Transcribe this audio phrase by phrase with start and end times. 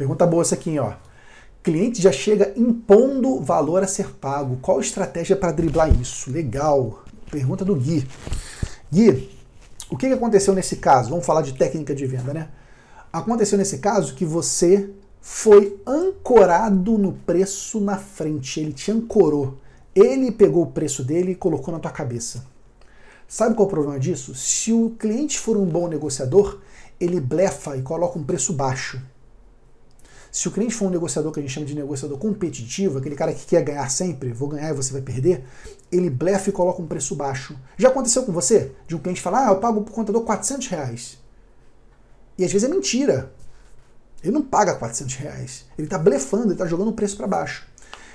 [0.00, 0.94] Pergunta boa essa aqui, ó.
[1.62, 4.56] Cliente já chega impondo valor a ser pago.
[4.62, 6.30] Qual estratégia para driblar isso?
[6.30, 7.04] Legal.
[7.30, 8.08] Pergunta do Gui.
[8.90, 9.30] Gui,
[9.90, 11.10] o que aconteceu nesse caso?
[11.10, 12.48] Vamos falar de técnica de venda, né?
[13.12, 14.88] Aconteceu nesse caso que você
[15.20, 18.58] foi ancorado no preço na frente.
[18.58, 19.58] Ele te ancorou.
[19.94, 22.46] Ele pegou o preço dele e colocou na tua cabeça.
[23.28, 24.34] Sabe qual é o problema disso?
[24.34, 26.58] Se o cliente for um bom negociador,
[26.98, 28.98] ele blefa e coloca um preço baixo.
[30.30, 33.32] Se o cliente for um negociador que a gente chama de negociador competitivo, aquele cara
[33.32, 35.44] que quer ganhar sempre, vou ganhar e você vai perder,
[35.90, 37.58] ele blefa e coloca um preço baixo.
[37.76, 38.72] Já aconteceu com você?
[38.86, 41.18] De um cliente falar, ah, eu pago pro contador 400 reais.
[42.38, 43.32] E às vezes é mentira.
[44.22, 45.64] Ele não paga 400 reais.
[45.76, 47.66] Ele está blefando, ele está jogando o preço para baixo.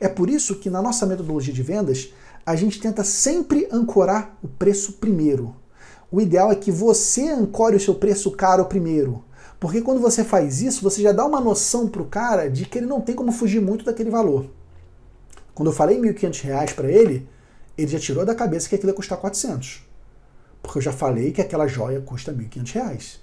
[0.00, 2.12] É por isso que na nossa metodologia de vendas,
[2.46, 5.54] a gente tenta sempre ancorar o preço primeiro.
[6.10, 9.22] O ideal é que você ancore o seu preço caro primeiro.
[9.60, 12.78] Porque quando você faz isso, você já dá uma noção para o cara de que
[12.78, 14.48] ele não tem como fugir muito daquele valor.
[15.54, 17.28] Quando eu falei R$ 1.500 para ele,
[17.76, 19.82] ele já tirou da cabeça que aquilo ia custar 400.
[20.62, 23.18] Porque eu já falei que aquela joia custa R$ 1.500.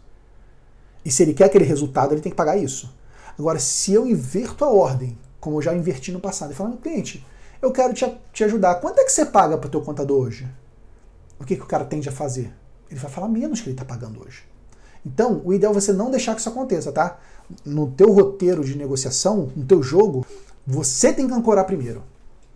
[1.06, 2.94] E se ele quer aquele resultado, ele tem que pagar isso.
[3.40, 7.26] Agora, se eu inverto a ordem, como eu já inverti no passado, e falando, cliente,
[7.62, 10.48] eu quero te, te ajudar, quanto é que você paga para o teu contador hoje?
[11.40, 12.54] O que, que o cara tende a fazer?
[12.90, 14.44] Ele vai falar menos que ele está pagando hoje.
[15.06, 17.20] Então, o ideal é você não deixar que isso aconteça, tá?
[17.64, 20.26] No teu roteiro de negociação, no teu jogo,
[20.66, 22.02] você tem que ancorar primeiro.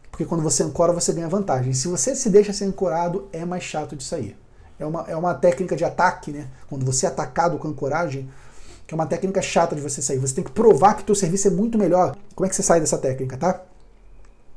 [0.09, 1.73] Porque quando você ancora, você ganha vantagem.
[1.73, 4.35] Se você se deixa ser ancorado, é mais chato de sair.
[4.79, 6.47] É uma, é uma técnica de ataque, né?
[6.67, 8.29] Quando você é atacado com ancoragem,
[8.87, 10.17] que é uma técnica chata de você sair.
[10.17, 12.17] Você tem que provar que o teu serviço é muito melhor.
[12.33, 13.61] Como é que você sai dessa técnica, tá?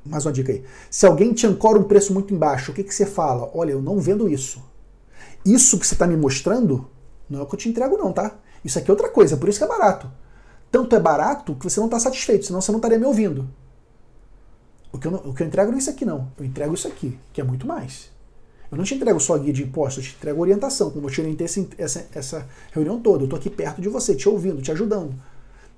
[0.04, 0.64] Mais uma dica aí.
[0.90, 3.50] Se alguém te ancora um preço muito embaixo, o que, que você fala?
[3.54, 4.62] Olha, eu não vendo isso.
[5.44, 6.88] Isso que você está me mostrando
[7.28, 8.36] não é o que eu te entrego, não, tá?
[8.64, 10.10] Isso aqui é outra coisa, por isso que é barato.
[10.70, 13.48] Tanto é barato que você não está satisfeito, senão você não estaria me ouvindo.
[14.92, 16.30] O que, eu não, o que eu entrego não é isso aqui, não.
[16.38, 18.10] Eu entrego isso aqui, que é muito mais.
[18.70, 21.20] Eu não te entrego só guia de impostos, eu te entrego orientação, como eu te
[21.20, 21.46] orientei
[21.76, 23.22] essa, essa reunião toda.
[23.22, 25.14] Eu estou aqui perto de você, te ouvindo, te ajudando.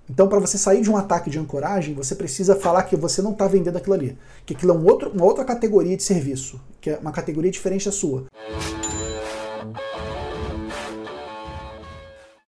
[0.09, 3.33] Então, para você sair de um ataque de ancoragem, você precisa falar que você não
[3.33, 4.19] está vendendo aquilo ali.
[4.45, 7.87] Que aquilo é um outro, uma outra categoria de serviço, que é uma categoria diferente
[7.87, 8.27] da sua.